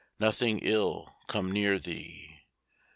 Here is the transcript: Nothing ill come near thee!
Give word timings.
Nothing 0.19 0.57
ill 0.63 1.15
come 1.27 1.51
near 1.51 1.77
thee! 1.77 2.39